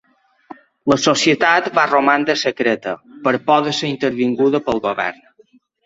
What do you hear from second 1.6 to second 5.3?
va romandre secreta, per por de ser intervinguda pel govern.